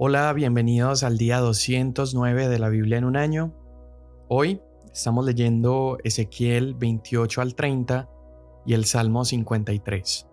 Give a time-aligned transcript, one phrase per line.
[0.00, 3.52] Hola, bienvenidos al día 209 de la Biblia en un año.
[4.28, 8.08] Hoy estamos leyendo Ezequiel 28 al 30
[8.64, 10.28] y el Salmo 53.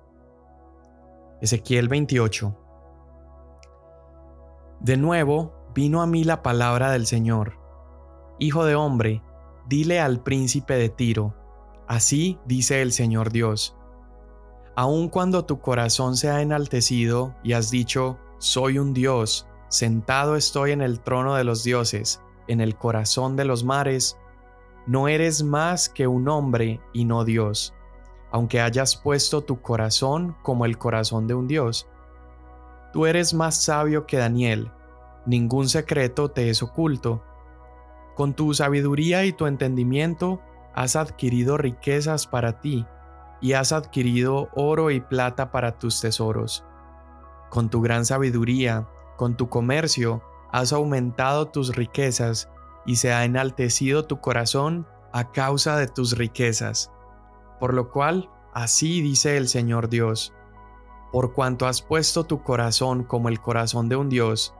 [1.41, 2.55] Ezequiel 28.
[4.82, 7.57] De nuevo vino a mí la palabra del Señor.
[8.38, 9.23] Hijo de hombre,
[9.68, 11.34] dile al príncipe de Tiro,
[11.88, 13.75] así dice el Señor Dios.
[14.75, 20.71] Aun cuando tu corazón se ha enaltecido y has dicho, soy un Dios, Sentado estoy
[20.71, 24.17] en el trono de los dioses, en el corazón de los mares,
[24.88, 27.73] no eres más que un hombre y no Dios,
[28.31, 31.88] aunque hayas puesto tu corazón como el corazón de un Dios.
[32.93, 34.71] Tú eres más sabio que Daniel,
[35.26, 37.23] ningún secreto te es oculto.
[38.16, 40.40] Con tu sabiduría y tu entendimiento
[40.76, 42.85] has adquirido riquezas para ti,
[43.41, 46.63] y has adquirido oro y plata para tus tesoros.
[47.49, 52.49] Con tu gran sabiduría con tu comercio has aumentado tus riquezas
[52.85, 56.91] y se ha enaltecido tu corazón a causa de tus riquezas.
[57.60, 60.34] Por lo cual, así dice el Señor Dios,
[61.12, 64.53] por cuanto has puesto tu corazón como el corazón de un Dios,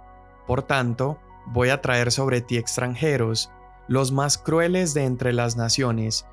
[0.47, 3.52] por tanto, voy a traer sobre ti extranjeros,
[3.88, 6.25] los más crueles de entre las naciones,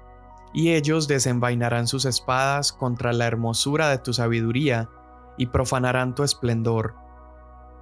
[0.54, 4.88] y ellos desenvainarán sus espadas contra la hermosura de tu sabiduría,
[5.38, 6.94] y profanarán tu esplendor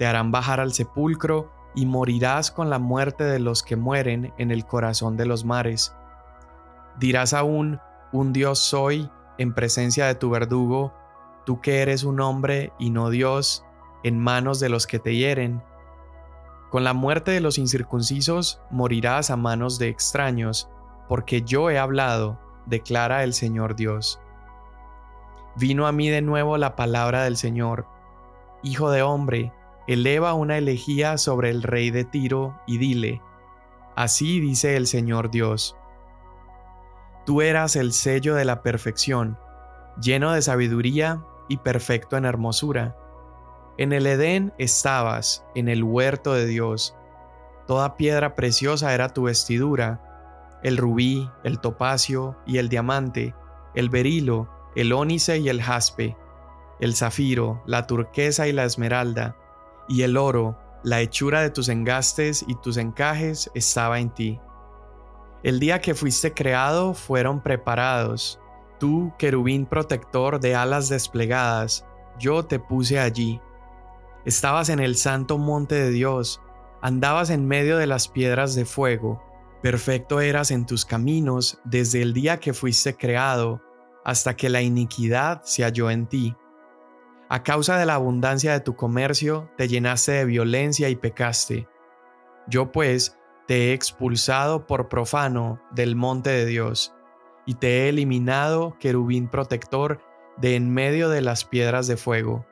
[0.01, 4.51] te harán bajar al sepulcro y morirás con la muerte de los que mueren en
[4.51, 5.95] el corazón de los mares.
[6.99, 10.95] Dirás aún, un Dios soy en presencia de tu verdugo,
[11.45, 13.63] tú que eres un hombre y no Dios,
[14.03, 15.63] en manos de los que te hieren.
[16.71, 20.71] Con la muerte de los incircuncisos morirás a manos de extraños,
[21.11, 24.19] porque yo he hablado, declara el Señor Dios.
[25.57, 27.87] Vino a mí de nuevo la palabra del Señor,
[28.63, 29.53] Hijo de hombre,
[29.93, 33.21] eleva una elegía sobre el rey de Tiro y dile,
[33.97, 35.77] Así dice el Señor Dios,
[37.27, 39.37] Tú eras el sello de la perfección,
[40.01, 42.97] lleno de sabiduría y perfecto en hermosura.
[43.79, 46.97] En el Edén estabas, en el huerto de Dios.
[47.67, 53.35] Toda piedra preciosa era tu vestidura, el rubí, el topacio y el diamante,
[53.75, 56.17] el berilo, el ónice y el jaspe,
[56.79, 59.37] el zafiro, la turquesa y la esmeralda,
[59.91, 64.41] y el oro, la hechura de tus engastes y tus encajes estaba en ti.
[65.43, 68.41] El día que fuiste creado fueron preparados.
[68.79, 71.85] Tú, querubín protector de alas desplegadas,
[72.19, 73.41] yo te puse allí.
[74.25, 76.41] Estabas en el santo monte de Dios,
[76.81, 79.23] andabas en medio de las piedras de fuego.
[79.63, 83.61] Perfecto eras en tus caminos desde el día que fuiste creado,
[84.05, 86.37] hasta que la iniquidad se halló en ti.
[87.33, 91.69] A causa de la abundancia de tu comercio, te llenaste de violencia y pecaste.
[92.49, 96.93] Yo pues te he expulsado por profano del monte de Dios,
[97.47, 100.03] y te he eliminado, querubín protector,
[100.39, 102.47] de en medio de las piedras de fuego.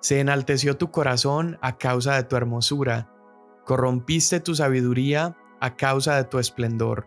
[0.00, 3.12] Se enalteció tu corazón a causa de tu hermosura,
[3.64, 7.06] corrompiste tu sabiduría a causa de tu esplendor.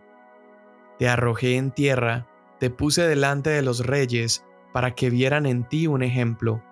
[0.98, 2.28] Te arrojé en tierra,
[2.60, 6.62] te puse delante de los reyes, para que vieran en ti un ejemplo.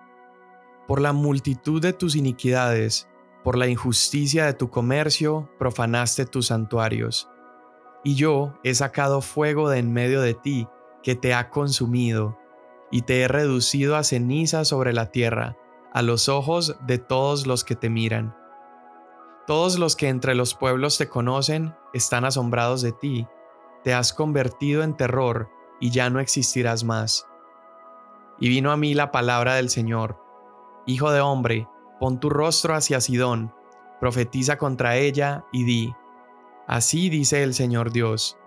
[0.87, 3.07] Por la multitud de tus iniquidades,
[3.43, 7.29] por la injusticia de tu comercio, profanaste tus santuarios.
[8.03, 10.67] Y yo he sacado fuego de en medio de ti,
[11.03, 12.37] que te ha consumido,
[12.91, 15.57] y te he reducido a ceniza sobre la tierra,
[15.93, 18.35] a los ojos de todos los que te miran.
[19.47, 23.27] Todos los que entre los pueblos te conocen están asombrados de ti,
[23.83, 27.25] te has convertido en terror, y ya no existirás más.
[28.41, 30.19] Y vino a mí la palabra del Señor.
[30.85, 31.69] Hijo de hombre,
[31.99, 33.53] pon tu rostro hacia Sidón,
[33.99, 35.93] profetiza contra ella y di,
[36.67, 38.37] Así dice el Señor Dios,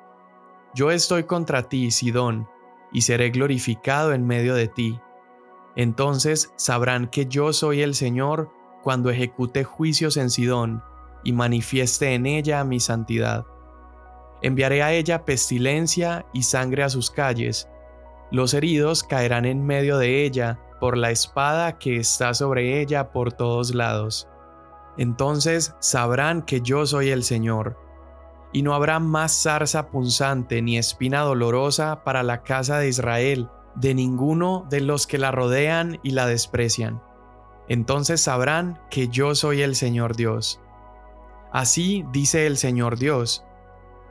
[0.75, 2.49] Yo estoy contra ti, Sidón,
[2.93, 4.99] y seré glorificado en medio de ti.
[5.77, 8.51] Entonces sabrán que yo soy el Señor
[8.83, 10.83] cuando ejecute juicios en Sidón
[11.23, 13.47] y manifieste en ella mi santidad.
[14.43, 17.69] Enviaré a ella pestilencia y sangre a sus calles,
[18.35, 23.33] los heridos caerán en medio de ella por la espada que está sobre ella por
[23.33, 24.27] todos lados.
[24.99, 27.79] Entonces sabrán que yo soy el Señor.
[28.53, 33.95] Y no habrá más zarza punzante ni espina dolorosa para la casa de Israel, de
[33.95, 37.01] ninguno de los que la rodean y la desprecian.
[37.69, 40.61] Entonces sabrán que yo soy el Señor Dios.
[41.53, 43.45] Así dice el Señor Dios,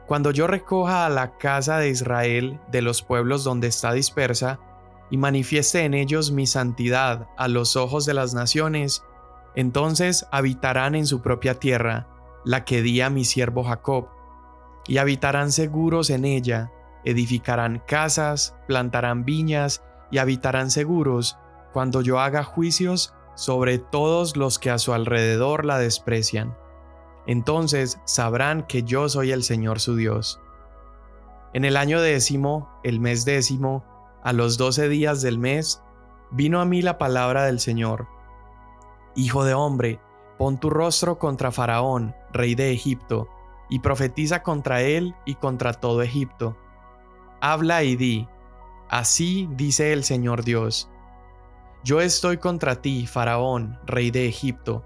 [0.07, 4.59] cuando yo recoja a la casa de Israel de los pueblos donde está dispersa,
[5.09, 9.03] y manifieste en ellos mi santidad a los ojos de las naciones,
[9.55, 12.07] Entonces habitarán en su propia tierra,
[12.43, 14.07] la que di a mi siervo Jacob,
[14.87, 16.71] y habitarán seguros en ella,
[17.05, 21.37] edificarán casas, plantarán viñas y habitarán seguros
[21.71, 26.57] cuando yo haga juicios sobre todos los que a su alrededor la desprecian.
[27.25, 30.39] Entonces sabrán que yo soy el Señor su Dios.
[31.53, 33.83] En el año décimo, el mes décimo,
[34.23, 35.81] a los doce días del mes,
[36.31, 38.07] vino a mí la palabra del Señor.
[39.15, 39.99] Hijo de hombre,
[40.37, 43.29] pon tu rostro contra Faraón, rey de Egipto,
[43.69, 46.57] y profetiza contra él y contra todo Egipto.
[47.39, 48.27] Habla y di,
[48.89, 50.89] así dice el Señor Dios.
[51.83, 54.85] Yo estoy contra ti, Faraón, rey de Egipto,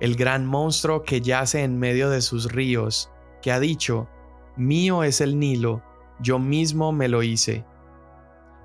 [0.00, 3.10] el gran monstruo que yace en medio de sus ríos,
[3.42, 4.08] que ha dicho,
[4.56, 5.82] Mío es el Nilo,
[6.20, 7.64] yo mismo me lo hice.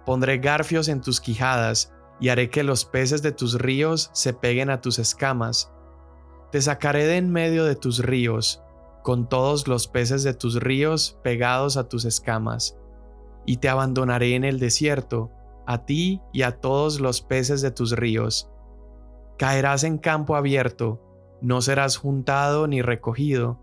[0.06, 4.70] Pondré garfios en tus quijadas, y haré que los peces de tus ríos se peguen
[4.70, 5.72] a tus escamas.
[6.52, 8.62] Te sacaré de en medio de tus ríos,
[9.04, 12.78] con todos los peces de tus ríos pegados a tus escamas,
[13.46, 15.32] y te abandonaré en el desierto,
[15.68, 18.50] a ti y a todos los peces de tus ríos.
[19.38, 21.05] Caerás en campo abierto,
[21.42, 23.60] no serás juntado ni recogido.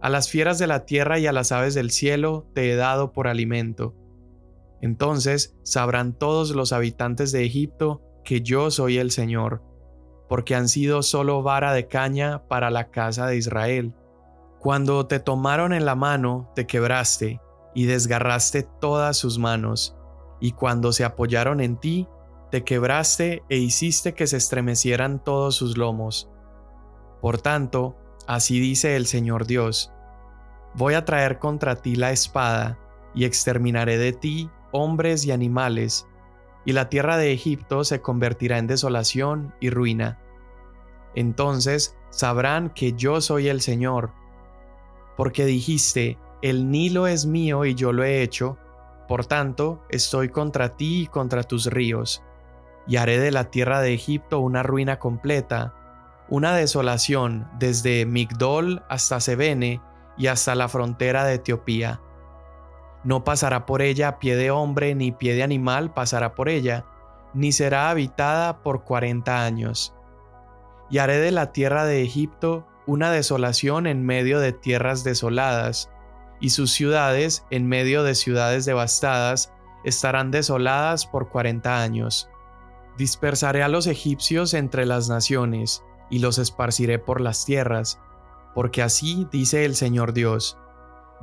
[0.00, 3.12] A las fieras de la tierra y a las aves del cielo te he dado
[3.12, 3.94] por alimento.
[4.80, 9.62] Entonces sabrán todos los habitantes de Egipto que yo soy el Señor,
[10.28, 13.94] porque han sido solo vara de caña para la casa de Israel.
[14.58, 17.40] Cuando te tomaron en la mano, te quebraste
[17.74, 19.96] y desgarraste todas sus manos,
[20.40, 22.08] y cuando se apoyaron en ti,
[22.50, 26.30] te quebraste e hiciste que se estremecieran todos sus lomos.
[27.24, 29.90] Por tanto, así dice el Señor Dios,
[30.74, 32.78] voy a traer contra ti la espada,
[33.14, 36.06] y exterminaré de ti hombres y animales,
[36.66, 40.20] y la tierra de Egipto se convertirá en desolación y ruina.
[41.14, 44.12] Entonces sabrán que yo soy el Señor,
[45.16, 48.58] porque dijiste, el Nilo es mío y yo lo he hecho,
[49.08, 52.22] por tanto estoy contra ti y contra tus ríos,
[52.86, 55.74] y haré de la tierra de Egipto una ruina completa,
[56.34, 59.80] una desolación desde Migdol hasta Sebene
[60.16, 62.00] y hasta la frontera de Etiopía
[63.04, 66.86] no pasará por ella pie de hombre ni pie de animal pasará por ella,
[67.34, 69.94] ni será habitada por cuarenta años.
[70.90, 75.90] Y haré de la tierra de Egipto una desolación en medio de tierras desoladas,
[76.40, 79.52] y sus ciudades en medio de ciudades devastadas
[79.84, 82.30] estarán desoladas por cuarenta años.
[82.96, 88.00] Dispersaré a los egipcios entre las naciones, y los esparciré por las tierras,
[88.54, 90.58] porque así dice el Señor Dios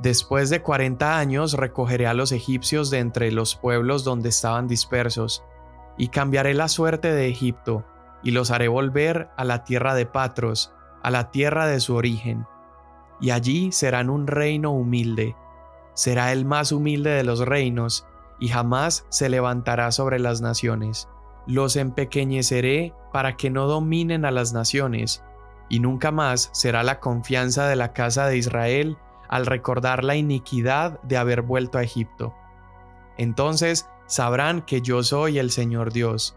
[0.02, 5.44] Después de cuarenta años recogeré a los egipcios de entre los pueblos donde estaban dispersos,
[5.96, 7.84] y cambiaré la suerte de Egipto,
[8.22, 12.46] y los haré volver a la tierra de Patros, a la tierra de su origen.
[13.20, 15.36] Y allí serán un reino humilde,
[15.94, 18.06] será el más humilde de los reinos,
[18.40, 21.08] y jamás se levantará sobre las naciones.
[21.46, 25.24] Los empequeñeceré para que no dominen a las naciones,
[25.68, 28.98] y nunca más será la confianza de la casa de Israel
[29.28, 32.34] al recordar la iniquidad de haber vuelto a Egipto.
[33.16, 36.36] Entonces sabrán que yo soy el Señor Dios.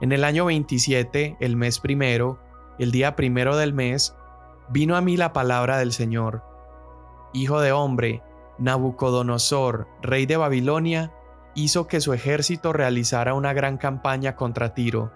[0.00, 2.38] En el año 27, el mes primero,
[2.78, 4.14] el día primero del mes,
[4.68, 6.44] vino a mí la palabra del Señor.
[7.32, 8.22] Hijo de hombre,
[8.58, 11.12] Nabucodonosor, rey de Babilonia,
[11.54, 15.12] hizo que su ejército realizara una gran campaña contra Tiro.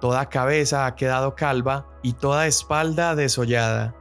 [0.00, 3.94] Toda cabeza ha quedado calva y toda espalda desollada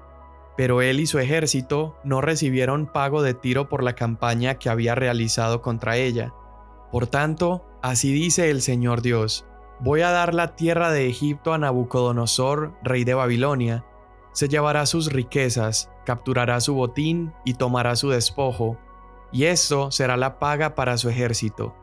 [0.55, 4.95] pero él y su ejército no recibieron pago de tiro por la campaña que había
[4.95, 6.33] realizado contra ella.
[6.91, 9.45] Por tanto, así dice el Señor Dios,
[9.79, 13.85] voy a dar la tierra de Egipto a Nabucodonosor, rey de Babilonia,
[14.31, 18.77] se llevará sus riquezas, capturará su botín y tomará su despojo,
[19.35, 21.75] y esto será la paga para su ejército.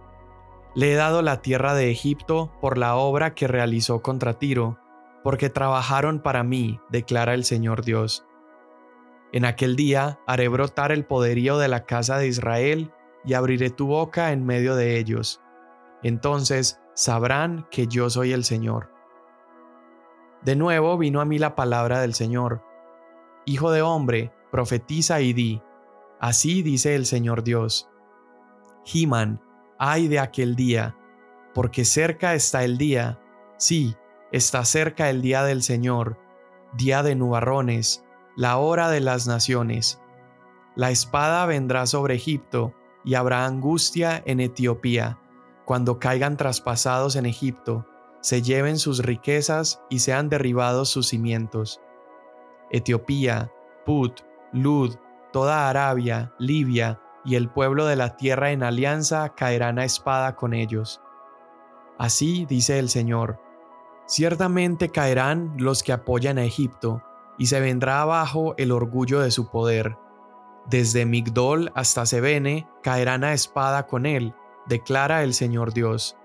[0.75, 4.79] Le he dado la tierra de Egipto por la obra que realizó contra Tiro,
[5.23, 8.25] porque trabajaron para mí, declara el Señor Dios.
[9.35, 12.91] En aquel día haré brotar el poderío de la casa de Israel
[13.23, 15.43] y abriré tu boca en medio de ellos.
[16.03, 18.91] Entonces sabrán que yo soy el Señor.
[20.41, 22.63] De nuevo vino a mí la palabra del Señor.
[23.45, 25.63] Hijo de hombre, profetiza y di,
[26.23, 27.91] así dice el Señor Dios.
[28.85, 29.43] Jimán,
[29.79, 30.97] ay de aquel día,
[31.53, 33.21] porque cerca está el día,
[33.59, 33.97] sí,
[34.31, 36.19] está cerca el día del Señor,
[36.79, 38.05] día de nubarrones,
[38.37, 40.01] la hora de las naciones.
[40.77, 42.73] La espada vendrá sobre Egipto,
[43.05, 45.19] y habrá angustia en Etiopía,
[45.65, 47.85] cuando caigan traspasados en Egipto,
[48.21, 51.81] se lleven sus riquezas y sean derribados sus cimientos.
[52.71, 53.53] Etiopía,
[53.85, 54.21] Put,
[54.53, 54.95] Lud,
[55.33, 60.55] toda Arabia, Libia y el pueblo de la tierra en alianza caerán a espada con
[60.55, 61.01] ellos.
[61.99, 63.41] Así dice el Señor,
[64.07, 67.03] ciertamente caerán los que apoyan a Egipto,
[67.39, 69.97] y se vendrá abajo el orgullo de su poder.
[70.67, 74.35] Desde Migdol hasta Sebene caerán a espada con él,
[74.67, 76.17] declara el Señor Dios.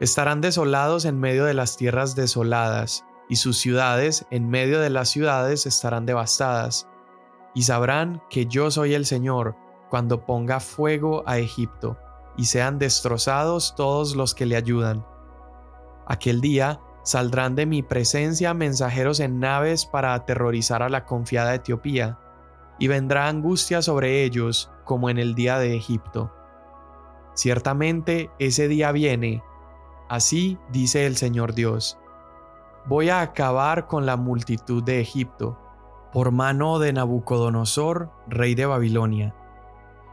[0.00, 5.08] Estarán desolados en medio de las tierras desoladas, y sus ciudades en medio de las
[5.08, 6.88] ciudades estarán devastadas.
[7.54, 9.56] Y sabrán que yo soy el Señor
[9.88, 11.96] cuando ponga fuego a Egipto,
[12.36, 15.06] y sean destrozados todos los que le ayudan.
[16.06, 22.18] Aquel día saldrán de mi presencia mensajeros en naves para aterrorizar a la confiada Etiopía,
[22.78, 26.32] y vendrá angustia sobre ellos como en el día de Egipto.
[27.34, 29.42] Ciertamente ese día viene,
[30.08, 31.98] así dice el Señor Dios.
[32.86, 35.58] Voy a acabar con la multitud de Egipto,
[36.14, 39.34] por mano de Nabucodonosor, rey de Babilonia.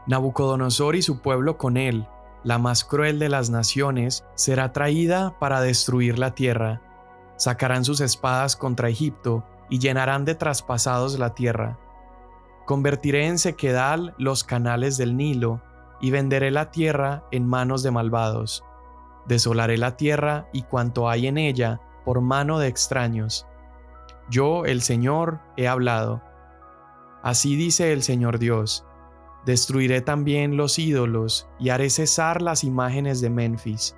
[0.08, 2.08] Nabucodonosor y su pueblo con él,
[2.42, 6.82] la más cruel de las naciones, será traída para destruir la tierra.
[7.36, 11.78] Sacarán sus espadas contra Egipto y llenarán de traspasados la tierra.
[12.66, 15.62] Convertiré en sequedal los canales del Nilo,
[16.00, 18.64] y venderé la tierra en manos de malvados.
[19.26, 23.46] Desolaré la tierra y cuanto hay en ella por mano de extraños.
[24.32, 26.22] Yo, el Señor, he hablado.
[27.22, 28.86] Así dice el Señor Dios.
[29.44, 33.94] Destruiré también los ídolos y haré cesar las imágenes de Memphis.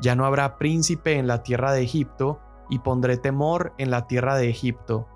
[0.00, 4.36] Ya no habrá príncipe en la tierra de Egipto, y pondré temor en la tierra
[4.36, 5.06] de Egipto.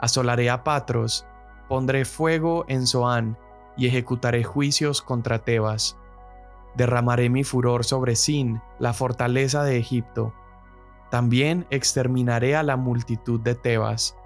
[0.00, 1.26] Asolaré a Patros
[1.68, 3.38] Pondré fuego en Zoán
[3.76, 5.98] y ejecutaré juicios contra Tebas.
[6.76, 10.32] Derramaré mi furor sobre Sin, la fortaleza de Egipto.
[11.10, 14.16] También exterminaré a la multitud de Tebas,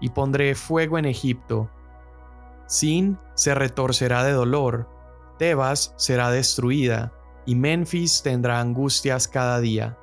[0.00, 1.70] y pondré fuego en Egipto.
[2.66, 4.88] Sin se retorcerá de dolor,
[5.38, 7.12] Tebas será destruida,
[7.46, 9.98] y Memphis tendrá angustias cada día.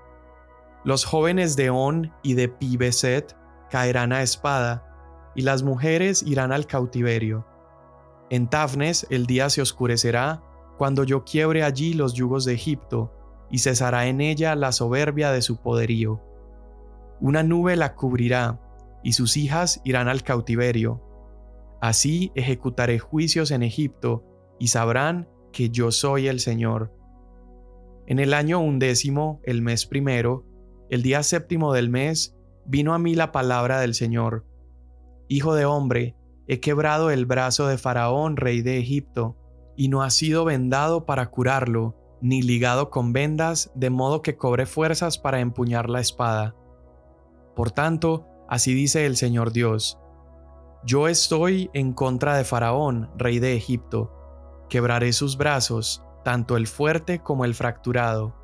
[0.84, 3.36] Los jóvenes de On y de Pibeset
[3.70, 7.46] caerán a espada, y las mujeres irán al cautiverio.
[8.30, 10.44] En Tafnes el día se oscurecerá
[10.78, 13.12] cuando yo quiebre allí los yugos de Egipto,
[13.50, 16.22] y cesará en ella la soberbia de su poderío.
[17.20, 18.60] Una nube la cubrirá,
[19.04, 21.02] y sus hijas irán al cautiverio.
[21.82, 24.24] Así ejecutaré juicios en Egipto,
[24.60, 26.94] y sabrán que yo soy el Señor.
[28.06, 30.46] En el año undécimo, el mes primero,
[30.90, 32.36] el día séptimo del mes,
[32.66, 34.46] vino a mí la palabra del Señor
[35.30, 36.16] Hijo de hombre,
[36.48, 39.36] he quebrado el brazo de Faraón, rey de Egipto,
[39.76, 44.66] y no ha sido vendado para curarlo, ni ligado con vendas, de modo que cobre
[44.66, 46.56] fuerzas para empuñar la espada.
[47.56, 50.00] Por tanto, así dice el Señor Dios,
[50.86, 54.14] Yo estoy en contra de Faraón, rey de Egipto,
[54.70, 58.36] quebraré sus brazos, tanto el fuerte como el fracturado,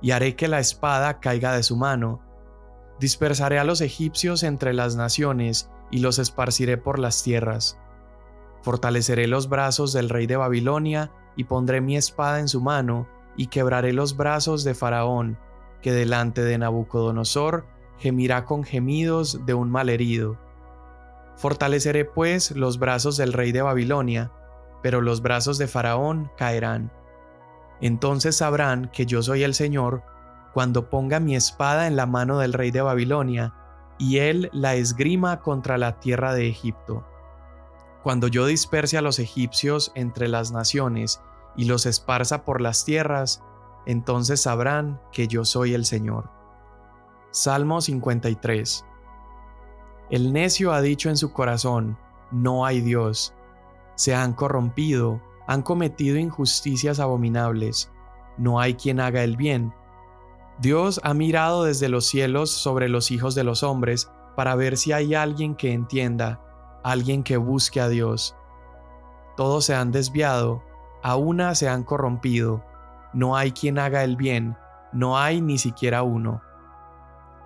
[0.00, 2.22] y haré que la espada caiga de su mano.
[3.00, 7.78] Dispersaré a los egipcios entre las naciones, y los esparciré por las tierras.
[8.66, 13.06] Fortaleceré los brazos del rey de Babilonia y pondré mi espada en su mano
[13.36, 15.38] y quebraré los brazos de Faraón,
[15.82, 17.64] que delante de Nabucodonosor
[17.96, 20.36] gemirá con gemidos de un malherido.
[21.36, 24.32] Fortaleceré pues los brazos del rey de Babilonia,
[24.82, 26.90] pero los brazos de Faraón caerán.
[27.80, 30.02] Entonces sabrán que yo soy el Señor
[30.52, 33.54] cuando ponga mi espada en la mano del rey de Babilonia
[33.96, 37.06] y él la esgrima contra la tierra de Egipto.
[38.06, 41.20] Cuando yo disperse a los egipcios entre las naciones
[41.56, 43.42] y los esparza por las tierras,
[43.84, 46.30] entonces sabrán que yo soy el Señor.
[47.32, 48.84] Salmo 53
[50.10, 51.98] El necio ha dicho en su corazón,
[52.30, 53.34] no hay Dios.
[53.96, 57.90] Se han corrompido, han cometido injusticias abominables.
[58.38, 59.74] No hay quien haga el bien
[60.60, 64.92] Dios ha mirado desde los cielos sobre los hijos de los hombres para ver si
[64.92, 66.40] hay alguien que entienda,
[66.90, 68.36] alguien que busque a Dios.
[69.36, 70.62] Todos se han desviado,
[71.02, 72.64] a una se han corrompido,
[73.12, 74.56] no hay quien haga el bien,
[74.92, 76.42] no hay ni siquiera uno.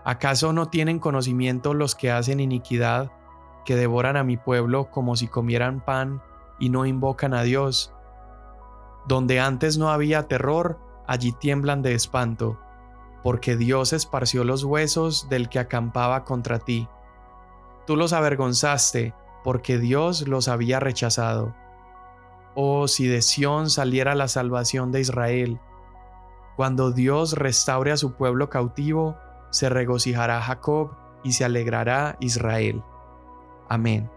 [0.05, 3.11] ¿Acaso no tienen conocimiento los que hacen iniquidad,
[3.65, 6.23] que devoran a mi pueblo como si comieran pan
[6.59, 7.93] y no invocan a Dios?
[9.07, 12.59] Donde antes no había terror, allí tiemblan de espanto
[13.23, 16.89] porque Dios esparció los huesos del que acampaba contra ti.
[17.87, 21.55] Tú los avergonzaste, porque Dios los había rechazado.
[22.55, 25.61] Oh, si de Sión saliera la salvación de Israel.
[26.57, 29.17] Cuando Dios restaure a su pueblo cautivo,
[29.51, 30.91] se regocijará Jacob
[31.23, 32.83] y se alegrará Israel.
[33.69, 34.11] Amén.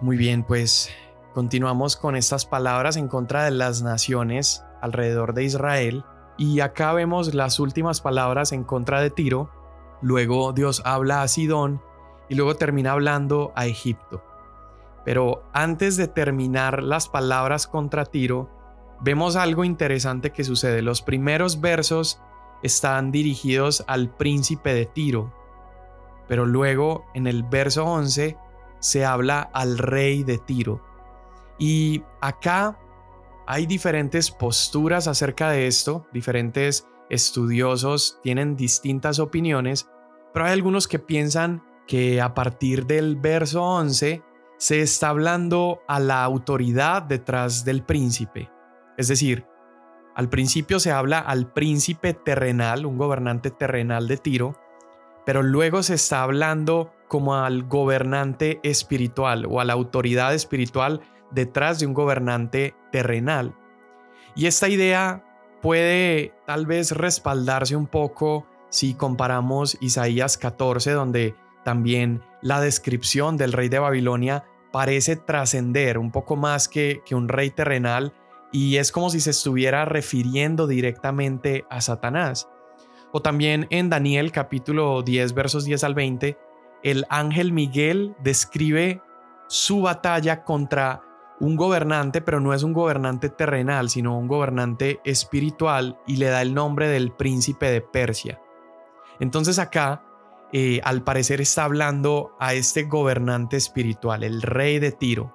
[0.00, 0.90] Muy bien, pues
[1.32, 6.04] continuamos con estas palabras en contra de las naciones alrededor de Israel
[6.36, 9.50] y acá vemos las últimas palabras en contra de Tiro.
[10.02, 11.80] Luego Dios habla a Sidón
[12.28, 14.22] y luego termina hablando a Egipto.
[15.04, 18.50] Pero antes de terminar las palabras contra Tiro,
[19.00, 20.82] vemos algo interesante que sucede.
[20.82, 22.20] Los primeros versos
[22.62, 25.34] están dirigidos al príncipe de Tiro,
[26.26, 28.38] pero luego en el verso 11
[28.80, 30.82] se habla al rey de Tiro.
[31.58, 32.78] Y acá
[33.46, 39.88] hay diferentes posturas acerca de esto, diferentes estudiosos tienen distintas opiniones,
[40.32, 44.22] pero hay algunos que piensan que a partir del verso 11
[44.64, 48.50] se está hablando a la autoridad detrás del príncipe.
[48.96, 49.44] Es decir,
[50.14, 54.58] al principio se habla al príncipe terrenal, un gobernante terrenal de Tiro,
[55.26, 61.78] pero luego se está hablando como al gobernante espiritual o a la autoridad espiritual detrás
[61.78, 63.54] de un gobernante terrenal.
[64.34, 65.26] Y esta idea
[65.60, 71.34] puede tal vez respaldarse un poco si comparamos Isaías 14, donde
[71.66, 74.44] también la descripción del rey de Babilonia
[74.74, 78.12] parece trascender un poco más que, que un rey terrenal
[78.50, 82.48] y es como si se estuviera refiriendo directamente a Satanás.
[83.12, 86.36] O también en Daniel capítulo 10 versos 10 al 20,
[86.82, 89.00] el ángel Miguel describe
[89.46, 91.02] su batalla contra
[91.38, 96.42] un gobernante, pero no es un gobernante terrenal, sino un gobernante espiritual y le da
[96.42, 98.40] el nombre del príncipe de Persia.
[99.20, 100.02] Entonces acá,
[100.56, 105.34] eh, al parecer está hablando a este gobernante espiritual, el rey de Tiro.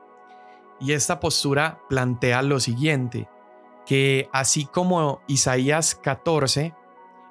[0.79, 3.27] Y esta postura plantea lo siguiente,
[3.85, 6.73] que así como Isaías 14,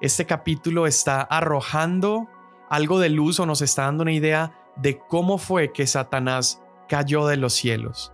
[0.01, 2.27] este capítulo está arrojando
[2.69, 7.25] algo de luz o nos está dando una idea de cómo fue que Satanás cayó
[7.25, 8.13] de los cielos.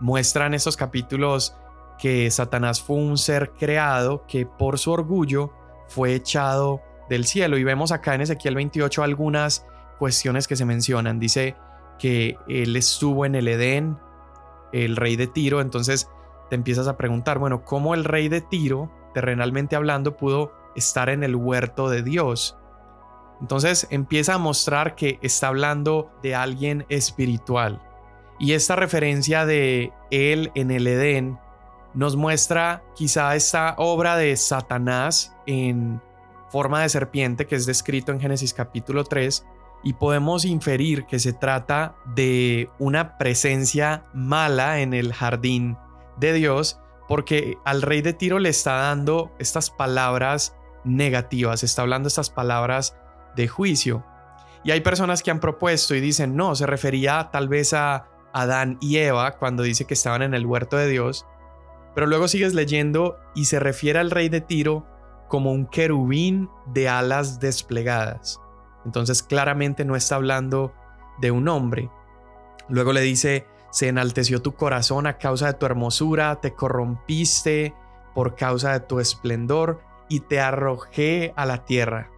[0.00, 1.56] Muestran estos capítulos
[1.98, 5.50] que Satanás fue un ser creado que por su orgullo
[5.88, 7.58] fue echado del cielo.
[7.58, 9.66] Y vemos acá en Ezequiel 28 algunas
[9.98, 11.18] cuestiones que se mencionan.
[11.18, 11.56] Dice
[11.98, 13.98] que él estuvo en el Edén,
[14.72, 16.08] el rey de Tiro, entonces
[16.50, 21.22] te empiezas a preguntar, bueno, ¿cómo el rey de Tiro, terrenalmente hablando, pudo estar en
[21.22, 22.58] el huerto de Dios?
[23.40, 27.82] Entonces empieza a mostrar que está hablando de alguien espiritual.
[28.38, 31.38] Y esta referencia de él en el Edén
[31.94, 36.02] nos muestra quizá esta obra de Satanás en
[36.54, 39.44] forma de serpiente que es descrito en Génesis capítulo 3
[39.82, 45.76] y podemos inferir que se trata de una presencia mala en el jardín
[46.16, 52.06] de Dios porque al rey de Tiro le está dando estas palabras negativas, está hablando
[52.06, 52.96] estas palabras
[53.34, 54.06] de juicio.
[54.62, 58.78] Y hay personas que han propuesto y dicen, no, se refería tal vez a Adán
[58.80, 61.26] y Eva cuando dice que estaban en el huerto de Dios,
[61.96, 64.93] pero luego sigues leyendo y se refiere al rey de Tiro
[65.28, 68.40] como un querubín de alas desplegadas.
[68.84, 70.72] Entonces claramente no está hablando
[71.18, 71.90] de un hombre.
[72.68, 77.74] Luego le dice, se enalteció tu corazón a causa de tu hermosura, te corrompiste
[78.14, 82.10] por causa de tu esplendor y te arrojé a la tierra.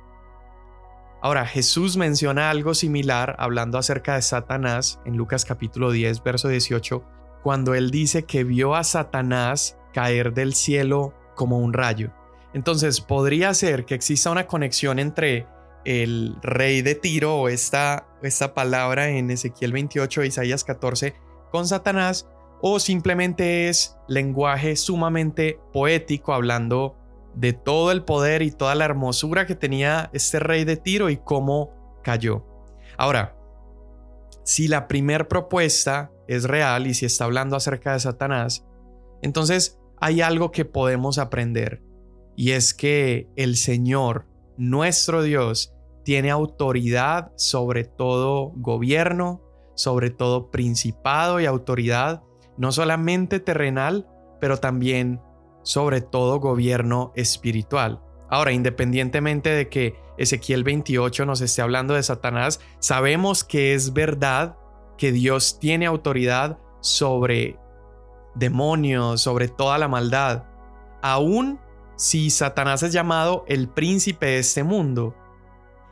[1.22, 7.02] Ahora, Jesús menciona algo similar hablando acerca de Satanás en Lucas capítulo 10, verso 18,
[7.42, 12.12] cuando él dice que vio a Satanás caer del cielo como un rayo.
[12.54, 15.46] Entonces, podría ser que exista una conexión entre
[15.84, 21.14] el rey de Tiro o esta, esta palabra en Ezequiel 28 e Isaías 14
[21.52, 22.28] con Satanás
[22.60, 26.96] o simplemente es lenguaje sumamente poético hablando
[27.36, 31.18] de todo el poder y toda la hermosura que tenía este rey de Tiro y
[31.18, 32.44] cómo cayó.
[32.96, 33.36] Ahora,
[34.42, 38.66] si la primer propuesta es real y si está hablando acerca de Satanás,
[39.22, 41.82] entonces hay algo que podemos aprender
[42.36, 44.26] y es que el Señor,
[44.58, 45.72] nuestro Dios,
[46.04, 49.42] tiene autoridad sobre todo gobierno,
[49.74, 52.22] sobre todo principado y autoridad,
[52.58, 54.06] no solamente terrenal,
[54.40, 55.20] pero también
[55.62, 58.00] sobre todo gobierno espiritual.
[58.28, 64.56] Ahora, independientemente de que Ezequiel 28 nos esté hablando de Satanás, sabemos que es verdad
[64.98, 67.58] que Dios tiene autoridad sobre
[68.34, 70.44] demonios, sobre toda la maldad,
[71.02, 71.60] aun
[71.96, 75.14] si Satanás es llamado el príncipe de este mundo.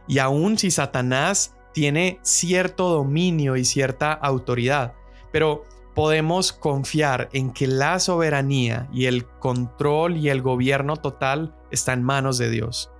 [0.06, 4.94] Y aun si Satanás tiene cierto dominio y cierta autoridad,
[5.32, 5.64] pero
[5.94, 12.02] podemos confiar en que la soberanía y el control y el gobierno total está en
[12.02, 12.90] manos de Dios.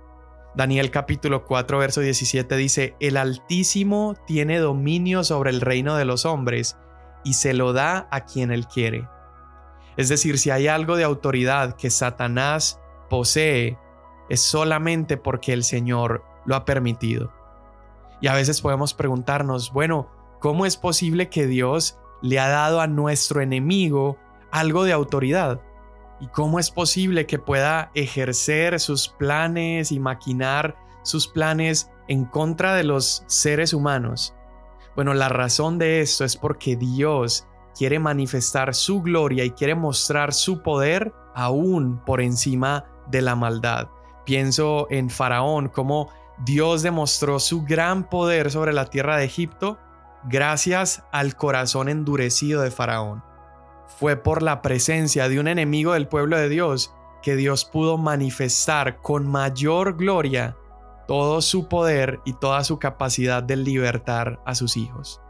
[0.55, 6.25] Daniel capítulo 4 verso 17 dice, El Altísimo tiene dominio sobre el reino de los
[6.25, 6.77] hombres
[7.25, 9.07] y se lo da a quien él quiere.
[9.97, 12.79] Es decir, si hay algo de autoridad que Satanás
[13.15, 13.77] posee,
[14.27, 17.31] es solamente porque el Señor lo ha permitido.
[18.19, 20.09] Y a veces podemos preguntarnos, bueno,
[20.41, 24.17] ¿cómo es posible que Dios le ha dado a nuestro enemigo
[24.51, 25.61] algo de autoridad?
[26.19, 32.75] ¿Y cómo es posible que pueda ejercer sus planes y maquinar sus planes en contra
[32.75, 34.35] de los seres humanos?
[34.97, 37.47] Bueno, la razón de esto es porque Dios
[37.77, 43.89] quiere manifestar su gloria y quiere mostrar su poder aún por encima de la maldad.
[44.25, 49.77] Pienso en Faraón, como Dios demostró su gran poder sobre la tierra de Egipto
[50.25, 53.23] gracias al corazón endurecido de Faraón.
[53.99, 59.01] Fue por la presencia de un enemigo del pueblo de Dios que Dios pudo manifestar
[59.01, 60.55] con mayor gloria
[61.07, 65.21] todo su poder y toda su capacidad de libertar a sus hijos.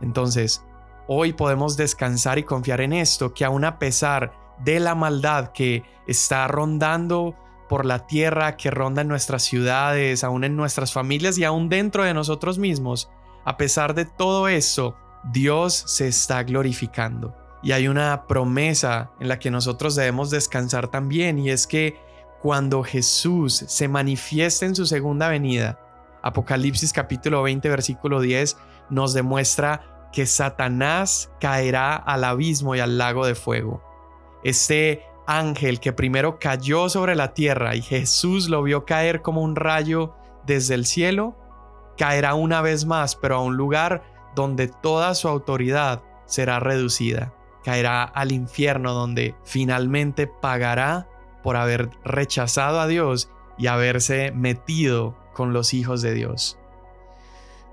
[0.00, 0.64] Entonces,
[1.08, 4.32] hoy podemos descansar y confiar en esto, que aun a pesar
[4.64, 7.36] de la maldad que está rondando
[7.68, 12.02] por la tierra, que ronda en nuestras ciudades, aún en nuestras familias y aún dentro
[12.02, 13.10] de nosotros mismos,
[13.44, 17.36] a pesar de todo eso, Dios se está glorificando.
[17.62, 22.00] Y hay una promesa en la que nosotros debemos descansar también y es que
[22.40, 25.78] cuando Jesús se manifieste en su segunda venida,
[26.22, 28.56] Apocalipsis capítulo 20 versículo 10
[28.90, 33.82] nos demuestra que Satanás caerá al abismo y al lago de fuego.
[34.44, 39.56] Este ángel que primero cayó sobre la tierra y Jesús lo vio caer como un
[39.56, 40.14] rayo
[40.46, 41.36] desde el cielo,
[41.98, 44.02] caerá una vez más, pero a un lugar
[44.34, 47.34] donde toda su autoridad será reducida.
[47.64, 51.08] Caerá al infierno donde finalmente pagará
[51.42, 56.58] por haber rechazado a Dios y haberse metido con los hijos de Dios.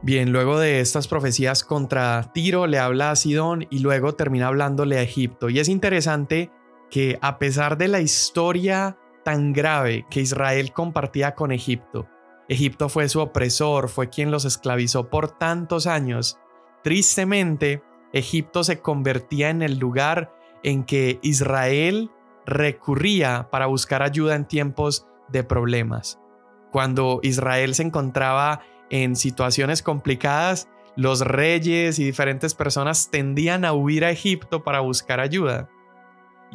[0.02, 4.98] Bien, luego de estas profecías contra Tiro le habla a Sidón y luego termina hablándole
[4.98, 5.50] a Egipto.
[5.50, 6.52] Y es interesante
[6.90, 12.08] que a pesar de la historia tan grave que Israel compartía con Egipto,
[12.48, 16.40] Egipto fue su opresor, fue quien los esclavizó por tantos años,
[16.84, 17.82] tristemente
[18.14, 20.32] Egipto se convertía en el lugar
[20.64, 22.12] en que Israel
[22.46, 26.20] recurría para buscar ayuda en tiempos de problemas.
[26.72, 34.06] Cuando Israel se encontraba en situaciones complicadas, los reyes y diferentes personas tendían a huir
[34.06, 35.70] a Egipto para buscar ayuda.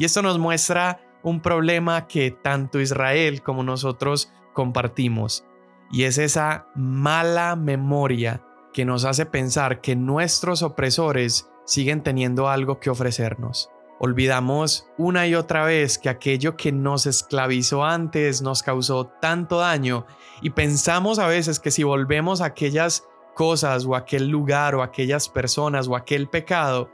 [0.00, 5.44] Y esto nos muestra un problema que tanto Israel como nosotros compartimos,
[5.92, 12.80] y es esa mala memoria que nos hace pensar que nuestros opresores siguen teniendo algo
[12.80, 13.68] que ofrecernos.
[13.98, 20.06] Olvidamos una y otra vez que aquello que nos esclavizó antes nos causó tanto daño
[20.40, 25.28] y pensamos a veces que si volvemos a aquellas cosas o aquel lugar o aquellas
[25.28, 26.88] personas o aquel pecado,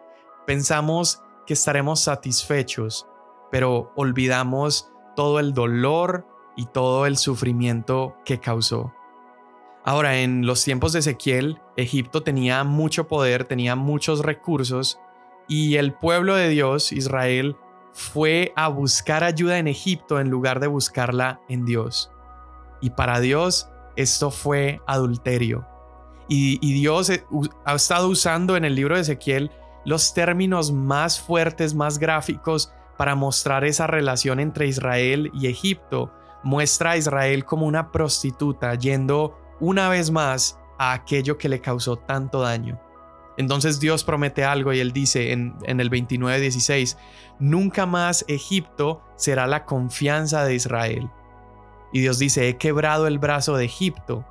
[0.44, 3.06] pensamos que estaremos satisfechos,
[3.50, 8.92] pero olvidamos todo el dolor y todo el sufrimiento que causó.
[9.84, 14.98] Ahora, en los tiempos de Ezequiel, Egipto tenía mucho poder, tenía muchos recursos,
[15.48, 17.56] y el pueblo de Dios, Israel,
[17.92, 22.10] fue a buscar ayuda en Egipto en lugar de buscarla en Dios.
[22.80, 25.66] Y para Dios esto fue adulterio.
[26.28, 27.24] Y, y Dios eh,
[27.64, 29.50] ha estado usando en el libro de Ezequiel
[29.86, 36.12] los términos más fuertes, más gráficos para mostrar esa relación entre Israel y Egipto.
[36.42, 41.96] Muestra a Israel como una prostituta yendo una vez más a aquello que le causó
[41.96, 42.80] tanto daño.
[43.36, 46.96] Entonces Dios promete algo y él dice en, en el 29.16,
[47.38, 51.08] nunca más Egipto será la confianza de Israel.
[51.92, 54.24] Y Dios dice, he quebrado el brazo de Egipto.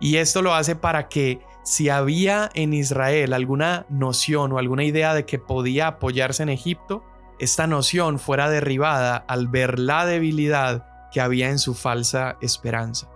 [0.00, 5.14] Y esto lo hace para que si había en Israel alguna noción o alguna idea
[5.14, 7.02] de que podía apoyarse en Egipto,
[7.38, 13.08] esta noción fuera derribada al ver la debilidad que había en su falsa esperanza.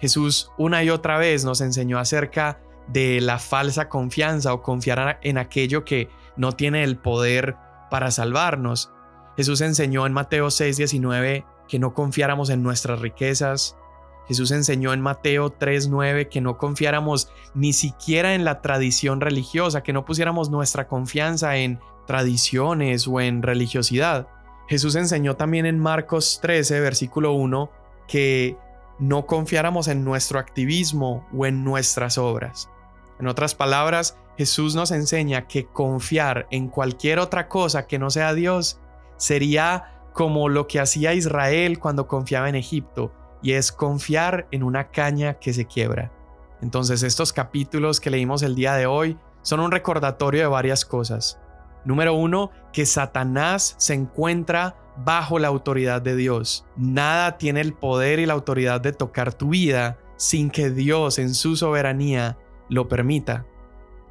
[0.00, 5.38] Jesús una y otra vez nos enseñó acerca de la falsa confianza o confiar en
[5.38, 7.56] aquello que no tiene el poder
[7.90, 8.92] para salvarnos.
[9.36, 13.76] Jesús enseñó en Mateo 6:19 que no confiáramos en nuestras riquezas.
[14.28, 19.92] Jesús enseñó en Mateo 3:9 que no confiáramos ni siquiera en la tradición religiosa, que
[19.92, 24.28] no pusiéramos nuestra confianza en tradiciones o en religiosidad.
[24.68, 27.70] Jesús enseñó también en Marcos 13, versículo 1,
[28.06, 28.56] que
[28.98, 32.70] no confiáramos en nuestro activismo o en nuestras obras.
[33.18, 38.34] En otras palabras, Jesús nos enseña que confiar en cualquier otra cosa que no sea
[38.34, 38.80] Dios
[39.16, 44.90] sería como lo que hacía Israel cuando confiaba en Egipto, y es confiar en una
[44.90, 46.12] caña que se quiebra.
[46.62, 51.38] Entonces estos capítulos que leímos el día de hoy son un recordatorio de varias cosas.
[51.84, 56.64] Número uno, que Satanás se encuentra bajo la autoridad de Dios.
[56.76, 61.34] Nada tiene el poder y la autoridad de tocar tu vida sin que Dios en
[61.34, 63.44] su soberanía lo permita.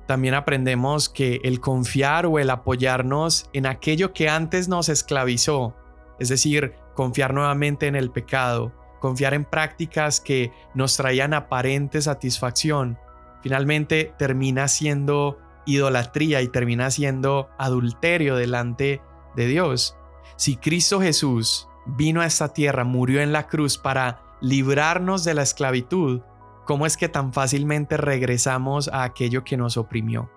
[0.08, 5.74] También aprendemos que el confiar o el apoyarnos en aquello que antes nos esclavizó,
[6.20, 12.98] es decir, confiar nuevamente en el pecado, confiar en prácticas que nos traían aparente satisfacción,
[13.42, 19.02] finalmente termina siendo idolatría y termina siendo adulterio delante
[19.36, 19.98] de Dios.
[20.38, 25.42] Si Cristo Jesús vino a esta tierra, murió en la cruz para librarnos de la
[25.42, 26.22] esclavitud,
[26.66, 30.30] ¿cómo es que tan fácilmente regresamos a aquello que nos oprimió?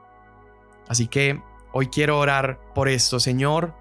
[0.88, 3.74] Así que hoy quiero orar por esto, Señor.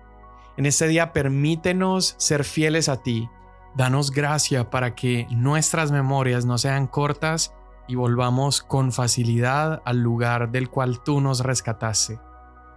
[0.58, 3.30] En este día permítenos ser fieles a ti.
[3.76, 7.54] Danos gracia para que nuestras memorias no sean cortas
[7.88, 12.20] y volvamos con facilidad al lugar del cual tú nos rescataste.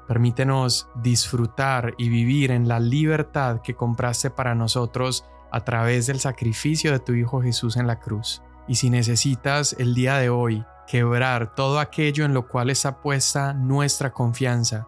[0.08, 6.92] Permítenos disfrutar y vivir en la libertad que compraste para nosotros a través del sacrificio
[6.92, 8.42] de tu Hijo Jesús en la cruz.
[8.68, 13.52] Y si necesitas el día de hoy quebrar todo aquello en lo cual está puesta
[13.52, 14.86] nuestra confianza,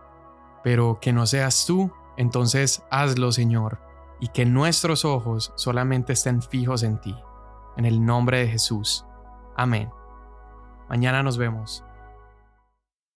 [0.62, 3.80] pero que no seas tú, entonces hazlo, Señor,
[4.20, 7.16] y que nuestros ojos solamente estén fijos en ti.
[7.76, 9.04] En el nombre de Jesús.
[9.56, 9.90] Amén.
[10.88, 11.84] Mañana nos vemos.